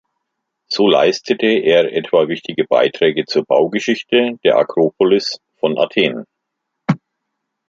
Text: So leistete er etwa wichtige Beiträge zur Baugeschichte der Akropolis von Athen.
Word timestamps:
So 0.69 0.87
leistete 0.87 1.45
er 1.59 1.95
etwa 1.95 2.27
wichtige 2.27 2.63
Beiträge 2.65 3.25
zur 3.25 3.45
Baugeschichte 3.45 4.39
der 4.43 4.55
Akropolis 4.57 5.39
von 5.59 5.77
Athen. 5.77 6.25